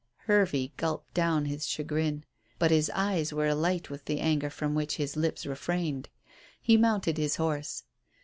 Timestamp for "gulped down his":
0.77-1.67